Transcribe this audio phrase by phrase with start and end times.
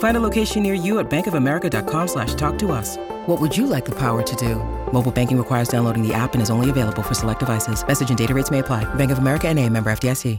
[0.00, 2.96] Find a location near you at bankofamerica.com slash talk to us.
[3.26, 4.56] What would you like the power to do?
[4.92, 7.86] Mobile banking requires downloading the app and is only available for select devices.
[7.86, 8.92] Message and data rates may apply.
[8.94, 10.38] Bank of America and a member FDIC.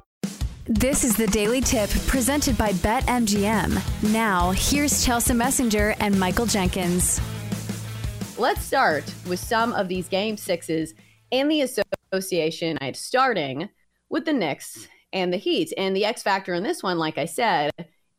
[0.66, 4.12] This is the Daily Tip presented by BetMGM.
[4.12, 7.20] Now, here's Chelsea Messenger and Michael Jenkins.
[8.38, 10.94] Let's start with some of these game sixes
[11.32, 11.62] and the
[12.12, 13.70] association night, starting
[14.10, 15.74] with the Knicks and the Heat.
[15.78, 17.72] And the X factor in this one, like I said,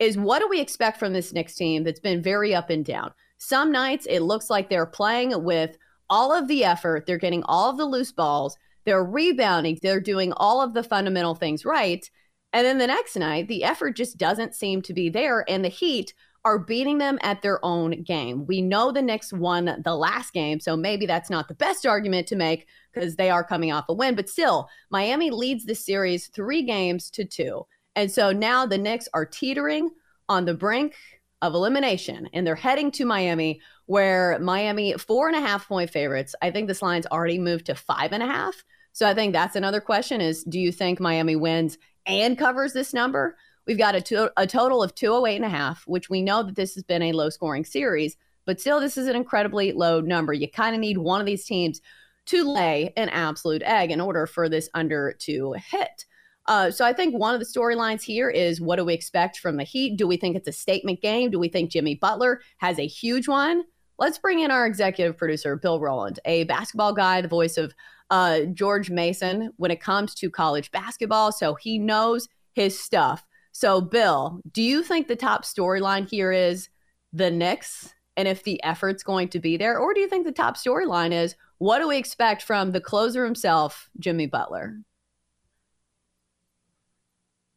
[0.03, 3.13] is what do we expect from this Knicks team that's been very up and down?
[3.39, 5.79] Some nights it looks like they're playing with
[6.11, 10.33] all of the effort, they're getting all of the loose balls, they're rebounding, they're doing
[10.37, 12.11] all of the fundamental things right.
[12.53, 15.49] And then the next night, the effort just doesn't seem to be there.
[15.49, 16.13] And the Heat
[16.45, 18.45] are beating them at their own game.
[18.47, 22.27] We know the Knicks won the last game, so maybe that's not the best argument
[22.29, 24.17] to make because they are coming off a win.
[24.17, 27.65] But still, Miami leads the series three games to two.
[27.95, 29.91] And so now the Knicks are teetering
[30.29, 30.95] on the brink
[31.43, 36.35] of elimination and they're heading to Miami, where Miami, four and a half point favorites.
[36.41, 38.65] I think this line's already moved to five and a half.
[38.93, 42.95] So I think that's another question is do you think Miami wins and covers this
[42.95, 43.37] number?
[43.67, 46.57] We've got a, to- a total of 208 and a half, which we know that
[46.57, 50.33] this has been a low scoring series, but still, this is an incredibly low number.
[50.33, 51.81] You kind of need one of these teams
[52.27, 56.07] to lay an absolute egg in order for this under to hit.
[56.47, 59.57] Uh, so I think one of the storylines here is what do we expect from
[59.57, 59.97] the Heat?
[59.97, 61.31] Do we think it's a statement game?
[61.31, 63.63] Do we think Jimmy Butler has a huge one?
[63.99, 67.73] Let's bring in our executive producer, Bill Rowland, a basketball guy, the voice of
[68.11, 71.31] uh, George Mason when it comes to college basketball.
[71.31, 73.25] So he knows his stuff.
[73.53, 76.69] So, Bill, do you think the top storyline here is
[77.13, 79.79] the Knicks and if the effort's going to be there?
[79.79, 83.25] Or do you think the top storyline is what do we expect from the closer
[83.25, 84.79] himself, Jimmy Butler?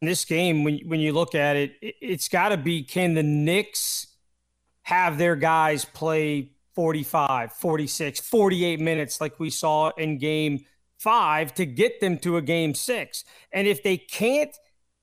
[0.06, 3.16] In this game, when, when you look at it, it it's got to be can
[3.16, 4.06] the Knicks
[4.84, 10.64] have their guys play 45, 46, 48 minutes like we saw in game
[11.00, 13.26] five to get them to a game six?
[13.52, 14.56] And if they can't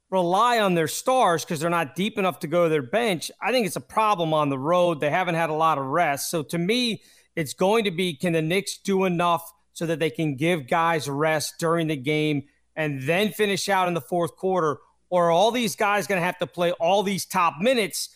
[0.09, 3.51] rely on their stars because they're not deep enough to go to their bench, I
[3.51, 5.01] think it's a problem on the road.
[5.01, 6.31] They haven't had a lot of rest.
[6.31, 7.03] So to me,
[7.35, 11.09] it's going to be can the Knicks do enough so that they can give guys
[11.09, 12.45] rest during the game
[12.77, 14.79] and then finish out in the fourth quarter?
[15.12, 18.09] Or all these guys going to have to play all these top minutes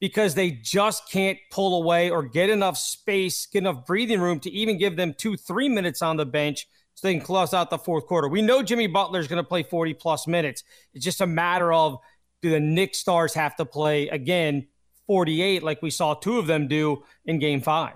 [0.00, 4.50] because they just can't pull away or get enough space, get enough breathing room to
[4.50, 7.78] even give them two, three minutes on the bench so they can close out the
[7.78, 8.26] fourth quarter.
[8.26, 10.64] We know Jimmy Butler is going to play 40 plus minutes.
[10.92, 11.98] It's just a matter of
[12.42, 14.66] do the Knicks stars have to play again
[15.06, 17.94] 48 like we saw two of them do in game five?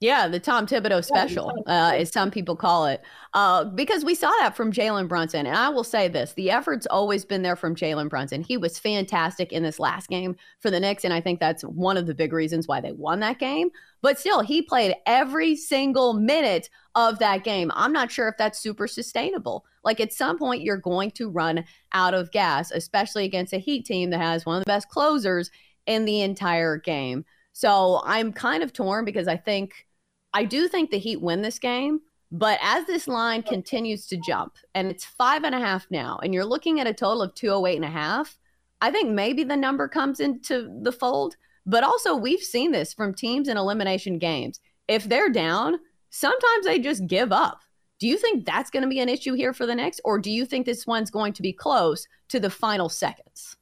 [0.00, 3.02] Yeah, the Tom Thibodeau special, uh, as some people call it,
[3.34, 5.44] uh, because we saw that from Jalen Brunson.
[5.44, 8.40] And I will say this the effort's always been there from Jalen Brunson.
[8.40, 11.04] He was fantastic in this last game for the Knicks.
[11.04, 13.68] And I think that's one of the big reasons why they won that game.
[14.00, 17.70] But still, he played every single minute of that game.
[17.74, 19.66] I'm not sure if that's super sustainable.
[19.84, 21.62] Like at some point, you're going to run
[21.92, 25.50] out of gas, especially against a Heat team that has one of the best closers
[25.84, 27.26] in the entire game.
[27.52, 29.86] So I'm kind of torn because I think
[30.32, 34.54] I do think the Heat win this game, but as this line continues to jump
[34.74, 37.76] and it's five and a half now, and you're looking at a total of 208
[37.76, 38.38] and a half,
[38.80, 41.36] I think maybe the number comes into the fold.
[41.66, 44.60] But also, we've seen this from teams in elimination games.
[44.88, 45.78] If they're down,
[46.08, 47.60] sometimes they just give up.
[47.98, 50.30] Do you think that's going to be an issue here for the Knicks, or do
[50.30, 53.56] you think this one's going to be close to the final seconds?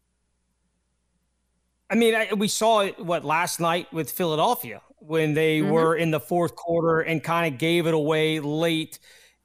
[1.91, 5.71] I mean, I, we saw it what last night with Philadelphia when they mm-hmm.
[5.71, 8.99] were in the fourth quarter and kind of gave it away late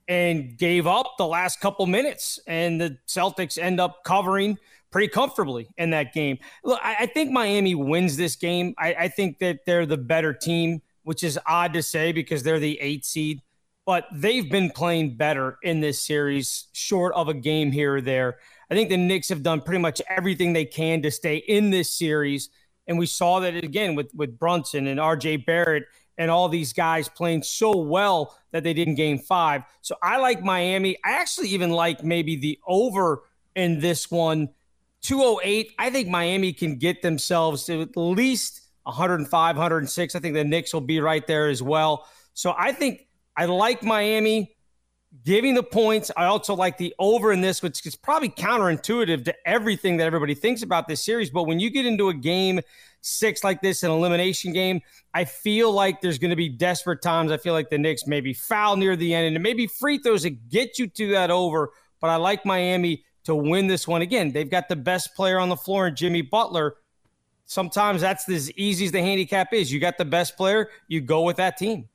[0.07, 2.39] and gave up the last couple minutes.
[2.47, 4.57] And the Celtics end up covering
[4.91, 6.37] pretty comfortably in that game.
[6.63, 8.75] Look, I, I think Miami wins this game.
[8.77, 12.59] I, I, think that they're the better team, which is odd to say because they're
[12.59, 13.41] the eight seed.
[13.85, 18.37] but they've been playing better in this series, short of a game here or there.
[18.69, 21.89] I think the Knicks have done pretty much everything they can to stay in this
[21.89, 22.49] series.
[22.87, 25.85] And we saw that again with, with Brunson and RJ Barrett
[26.17, 29.63] and all these guys playing so well that they didn't game five.
[29.81, 30.97] So I like Miami.
[31.03, 33.23] I actually even like maybe the over
[33.55, 34.49] in this one.
[35.01, 35.73] 208.
[35.79, 40.15] I think Miami can get themselves to at least 105, 106.
[40.15, 42.07] I think the Knicks will be right there as well.
[42.33, 44.55] So I think I like Miami
[45.23, 46.11] giving the points.
[46.17, 50.33] I also like the over in this, which is probably counterintuitive to everything that everybody
[50.33, 51.29] thinks about this series.
[51.29, 52.61] But when you get into a game
[53.01, 54.81] six like this, an elimination game,
[55.13, 57.31] I feel like there's going to be desperate times.
[57.31, 60.49] I feel like the Knicks maybe foul near the end and maybe free throws that
[60.49, 61.71] get you to that over.
[62.01, 64.01] But I like Miami to win this one.
[64.01, 66.75] Again, they've got the best player on the floor in Jimmy Butler.
[67.45, 69.71] Sometimes that's as easy as the handicap is.
[69.71, 71.87] You got the best player, you go with that team.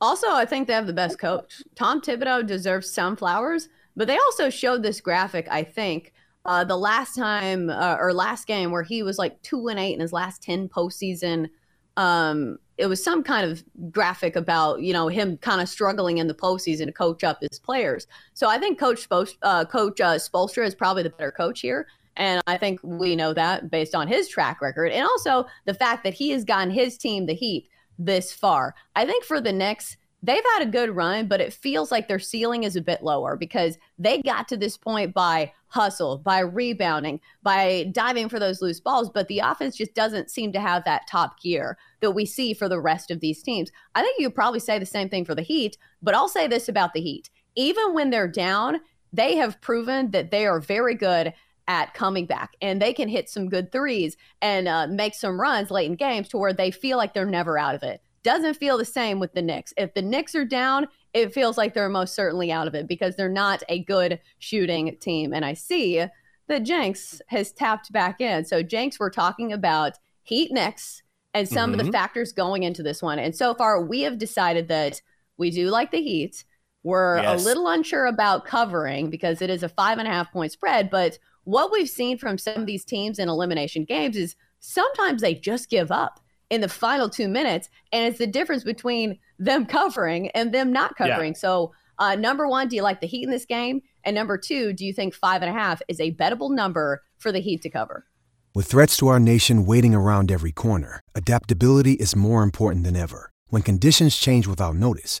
[0.00, 1.62] Also, I think they have the best coach.
[1.74, 6.14] Tom Thibodeau deserves some flowers, but they also showed this graphic, I think,
[6.46, 9.92] uh, the last time uh, or last game where he was like two and eight
[9.92, 11.50] in his last 10 postseason.
[11.98, 13.62] Um, it was some kind of
[13.92, 17.58] graphic about, you know, him kind of struggling in the postseason to coach up his
[17.58, 18.06] players.
[18.32, 19.06] So I think Coach,
[19.42, 21.86] uh, Coach uh, Spoelstra is probably the better coach here.
[22.16, 26.04] And I think we know that based on his track record and also the fact
[26.04, 27.68] that he has gotten his team, the Heat,
[28.04, 28.74] this far.
[28.96, 32.18] I think for the Knicks, they've had a good run, but it feels like their
[32.18, 37.20] ceiling is a bit lower because they got to this point by hustle, by rebounding,
[37.42, 39.10] by diving for those loose balls.
[39.10, 42.68] But the offense just doesn't seem to have that top gear that we see for
[42.68, 43.70] the rest of these teams.
[43.94, 46.46] I think you could probably say the same thing for the Heat, but I'll say
[46.46, 47.30] this about the Heat.
[47.56, 48.80] Even when they're down,
[49.12, 51.32] they have proven that they are very good
[51.70, 55.70] at coming back and they can hit some good threes and uh, make some runs
[55.70, 58.02] late in games to where they feel like they're never out of it.
[58.24, 59.72] Doesn't feel the same with the Knicks.
[59.76, 63.14] If the Knicks are down, it feels like they're most certainly out of it because
[63.14, 65.32] they're not a good shooting team.
[65.32, 66.04] And I see
[66.48, 68.44] that Jenks has tapped back in.
[68.44, 69.92] So, Jenks, we're talking about
[70.24, 71.74] Heat Knicks and some mm-hmm.
[71.74, 71.92] of the mm-hmm.
[71.92, 73.20] factors going into this one.
[73.20, 75.00] And so far, we have decided that
[75.36, 76.44] we do like the Heat.
[76.82, 77.40] We're yes.
[77.40, 80.90] a little unsure about covering because it is a five and a half point spread,
[80.90, 81.18] but
[81.50, 85.68] what we've seen from some of these teams in elimination games is sometimes they just
[85.68, 87.68] give up in the final two minutes.
[87.92, 91.32] And it's the difference between them covering and them not covering.
[91.32, 91.38] Yeah.
[91.38, 93.82] So, uh, number one, do you like the Heat in this game?
[94.04, 97.30] And number two, do you think five and a half is a bettable number for
[97.32, 98.06] the Heat to cover?
[98.54, 103.30] With threats to our nation waiting around every corner, adaptability is more important than ever.
[103.48, 105.20] When conditions change without notice,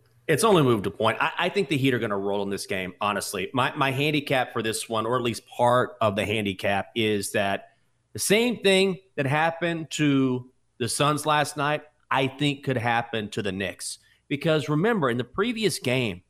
[0.27, 1.17] It's only moved a point.
[1.19, 3.49] I, I think the Heat are going to roll in this game, honestly.
[3.53, 7.69] My, my handicap for this one, or at least part of the handicap, is that
[8.13, 13.41] the same thing that happened to the Suns last night, I think could happen to
[13.41, 13.99] the Knicks.
[14.27, 16.21] Because remember, in the previous game,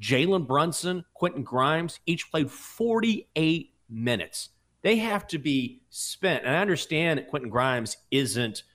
[0.00, 4.50] Jalen Brunson, Quentin Grimes each played 48 minutes.
[4.82, 6.44] They have to be spent.
[6.44, 8.64] And I understand that Quentin Grimes isn't–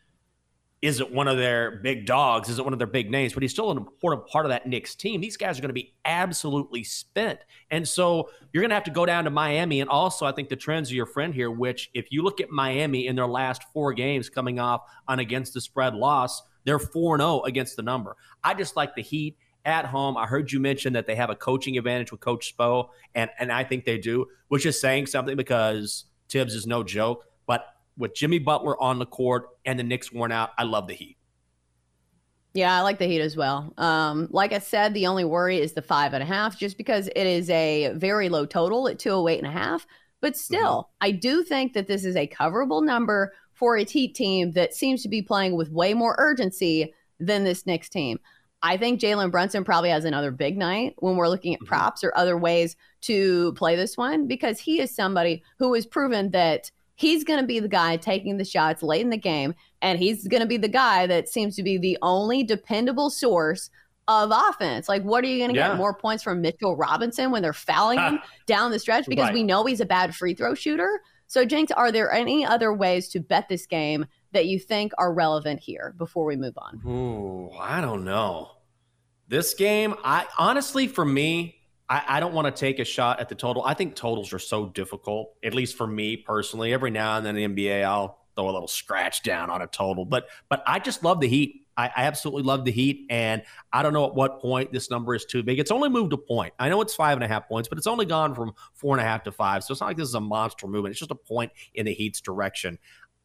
[0.82, 3.70] isn't one of their big dogs, isn't one of their big names, but he's still
[3.72, 5.20] an important part of that Knicks team.
[5.20, 7.40] These guys are going to be absolutely spent.
[7.70, 9.82] And so you're going to have to go down to Miami.
[9.82, 12.50] And also, I think the trends are your friend here, which if you look at
[12.50, 17.18] Miami in their last four games coming off on against the spread loss, they're 4
[17.18, 18.16] 0 against the number.
[18.44, 20.18] I just like the Heat at home.
[20.18, 23.52] I heard you mention that they have a coaching advantage with Coach Spo, and, and
[23.52, 27.26] I think they do, which is saying something because Thibs is no joke.
[28.00, 31.18] With Jimmy Butler on the court and the Knicks worn out, I love the Heat.
[32.54, 33.74] Yeah, I like the Heat as well.
[33.78, 37.08] Um, like I said, the only worry is the five and a half, just because
[37.08, 39.86] it is a very low total at 208 and a half.
[40.22, 41.08] But still, mm-hmm.
[41.08, 45.04] I do think that this is a coverable number for a Heat team that seems
[45.04, 48.18] to be playing with way more urgency than this Knicks team.
[48.62, 51.68] I think Jalen Brunson probably has another big night when we're looking at mm-hmm.
[51.68, 56.32] props or other ways to play this one because he is somebody who has proven
[56.32, 59.56] that he's going to be the guy taking the shots late in the game.
[59.82, 63.70] And he's going to be the guy that seems to be the only dependable source
[64.10, 64.90] of offense.
[64.90, 65.70] Like, what are you going to yeah.
[65.70, 69.06] get more points from Mitchell Robinson when they're fouling him down the stretch?
[69.08, 69.34] Because right.
[69.34, 71.00] we know he's a bad free throw shooter.
[71.28, 75.14] So, Jenks, are there any other ways to bet this game that you think are
[75.14, 76.82] relevant here before we move on?
[76.86, 78.52] Ooh, I don't know.
[79.30, 81.59] This game, I honestly, for me,
[81.90, 83.64] I, I don't want to take a shot at the total.
[83.64, 86.72] I think totals are so difficult, at least for me personally.
[86.72, 89.68] Every now and then in the NBA, I'll throw a little scratch down on a
[89.68, 91.66] total, but but I just love the Heat.
[91.76, 93.42] I, I absolutely love the Heat, and
[93.74, 95.60] I don't know at what point this number is too big.
[95.60, 96.54] It's only moved a point.
[96.60, 99.02] I know it's five and a half points, but it's only gone from four and
[99.02, 99.64] a half to five.
[99.64, 100.92] So it's not like this is a monster movement.
[100.92, 102.78] It's just a point in the Heat's direction.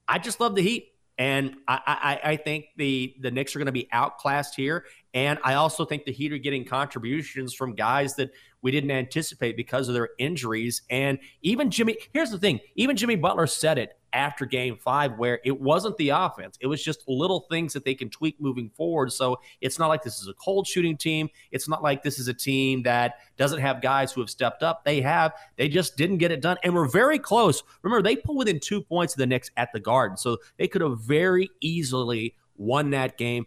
[0.09, 0.94] I just love the Heat.
[1.19, 1.81] And I,
[2.25, 4.85] I, I think the the Knicks are going to be outclassed here.
[5.13, 8.31] And I also think the Heat are getting contributions from guys that
[8.63, 10.83] we didn't anticipate because of their injuries.
[10.91, 15.41] And even Jimmy, here's the thing: even Jimmy Butler said it after game five where
[15.45, 16.57] it wasn't the offense.
[16.61, 19.13] It was just little things that they can tweak moving forward.
[19.13, 21.29] So it's not like this is a cold shooting team.
[21.51, 24.85] It's not like this is a team that doesn't have guys who have stepped up.
[24.85, 25.33] They have.
[25.57, 26.57] They just didn't get it done.
[26.63, 27.63] And we're very close.
[27.83, 30.17] Remember, they pulled within two points of the Knicks at the Garden.
[30.17, 33.47] So they could have very easily won that game.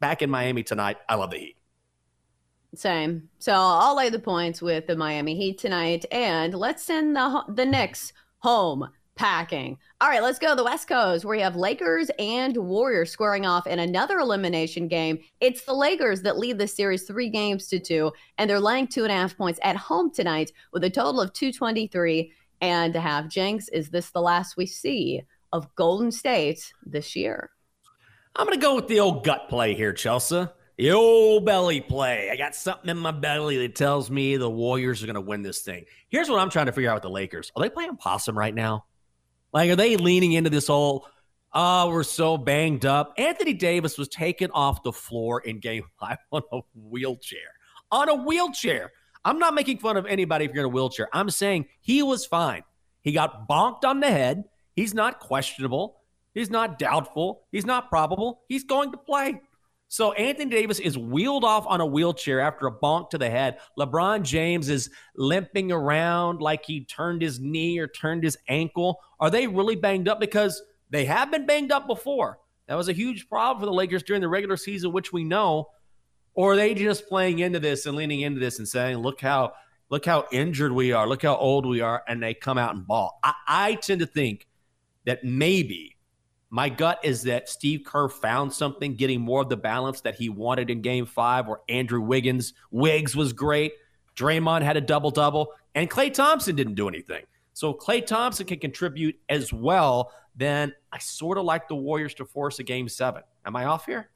[0.00, 1.56] Back in Miami tonight, I love the Heat.
[2.74, 3.28] Same.
[3.38, 7.66] So I'll lay the points with the Miami Heat tonight, and let's send the the
[7.66, 9.78] Knicks home packing.
[10.00, 13.46] All right, let's go to the West Coast where you have Lakers and Warriors squaring
[13.46, 15.18] off in another elimination game.
[15.40, 19.04] It's the Lakers that lead the series three games to two, and they're laying two
[19.04, 23.28] and a half points at home tonight with a total of 223 and a half.
[23.28, 27.50] Jenks, is this the last we see of Golden State this year?
[28.34, 30.48] I'm going to go with the old gut play here, Chelsea.
[30.78, 32.30] The old belly play.
[32.32, 35.42] I got something in my belly that tells me the Warriors are going to win
[35.42, 35.84] this thing.
[36.08, 37.52] Here's what I'm trying to figure out with the Lakers.
[37.54, 38.86] Are they playing possum right now?
[39.52, 41.06] Like, are they leaning into this whole,
[41.52, 43.12] oh, we're so banged up?
[43.18, 47.38] Anthony Davis was taken off the floor in game five on a wheelchair.
[47.90, 48.92] On a wheelchair.
[49.24, 51.08] I'm not making fun of anybody if you're in a wheelchair.
[51.12, 52.62] I'm saying he was fine.
[53.02, 54.44] He got bonked on the head.
[54.74, 56.00] He's not questionable.
[56.34, 57.42] He's not doubtful.
[57.52, 58.42] He's not probable.
[58.48, 59.40] He's going to play.
[59.92, 63.58] So Anthony Davis is wheeled off on a wheelchair after a bonk to the head.
[63.78, 69.00] LeBron James is limping around like he turned his knee or turned his ankle.
[69.20, 70.18] Are they really banged up?
[70.18, 72.38] Because they have been banged up before.
[72.68, 75.68] That was a huge problem for the Lakers during the regular season, which we know.
[76.32, 79.52] Or are they just playing into this and leaning into this and saying, look how
[79.90, 82.86] look how injured we are, look how old we are, and they come out and
[82.86, 83.20] ball.
[83.22, 84.46] I, I tend to think
[85.04, 85.91] that maybe
[86.54, 90.28] my gut is that Steve Kerr found something, getting more of the balance that he
[90.28, 93.72] wanted in game five, where Andrew Wiggins, Wiggs was great.
[94.16, 97.24] Draymond had a double double, and Klay Thompson didn't do anything.
[97.54, 100.12] So Klay Thompson can contribute as well.
[100.36, 103.22] Then I sort of like the Warriors to force a game seven.
[103.46, 104.10] Am I off here?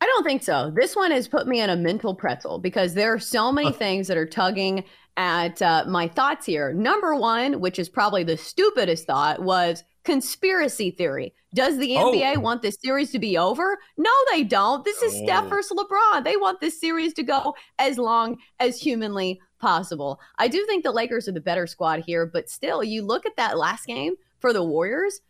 [0.00, 0.72] I don't think so.
[0.74, 4.08] This one has put me in a mental pretzel because there are so many things
[4.08, 4.84] that are tugging
[5.18, 6.72] at uh, my thoughts here.
[6.72, 11.34] Number one, which is probably the stupidest thought, was conspiracy theory.
[11.54, 12.40] Does the NBA oh.
[12.40, 13.78] want this series to be over?
[13.96, 14.84] No, they don't.
[14.84, 15.24] This is oh.
[15.24, 16.24] Steph versus LeBron.
[16.24, 20.20] They want this series to go as long as humanly possible.
[20.38, 23.36] I do think the Lakers are the better squad here, but still, you look at
[23.36, 25.20] that last game for the Warriors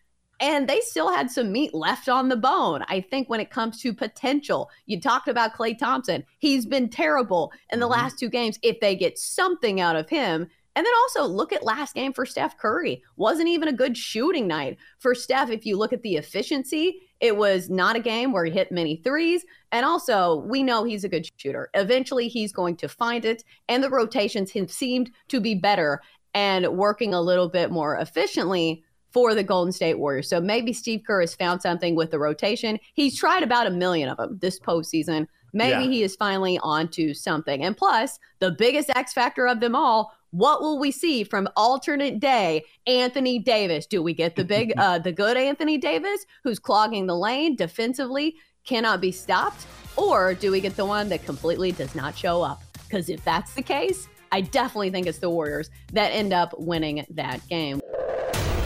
[0.41, 2.85] and they still had some meat left on the bone.
[2.89, 6.25] I think when it comes to potential, you talked about Klay Thompson.
[6.39, 7.93] He's been terrible in the mm-hmm.
[7.93, 8.59] last two games.
[8.63, 12.27] If they get something out of him, and then also look at last game for
[12.27, 13.03] Steph Curry.
[13.17, 15.51] Wasn't even a good shooting night for Steph.
[15.51, 18.97] If you look at the efficiency, it was not a game where he hit many
[18.97, 19.45] threes.
[19.73, 21.71] And also, we know he's a good shooter.
[21.75, 23.45] Eventually, he's going to find it.
[23.69, 26.01] And the rotations have seemed to be better
[26.35, 30.29] and working a little bit more efficiently for the Golden State Warriors.
[30.29, 32.81] So maybe Steve Kerr has found something with the rotation.
[32.95, 35.29] He's tried about a million of them this postseason.
[35.53, 35.91] Maybe yeah.
[35.91, 37.63] he is finally onto something.
[37.63, 42.19] And plus, the biggest X factor of them all, what will we see from alternate
[42.19, 43.87] day Anthony Davis?
[43.87, 48.35] Do we get the big, uh, the good Anthony Davis who's clogging the lane defensively,
[48.65, 49.65] cannot be stopped?
[49.97, 52.63] Or do we get the one that completely does not show up?
[52.83, 57.07] Because if that's the case, I definitely think it's the Warriors that end up winning
[57.11, 57.81] that game.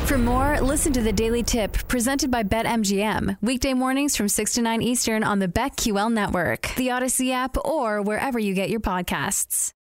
[0.07, 3.37] For more, listen to the Daily Tip presented by BetMGM.
[3.43, 8.01] Weekday mornings from 6 to 9 Eastern on the BetQL network, the Audacy app, or
[8.01, 9.75] wherever you get your podcasts.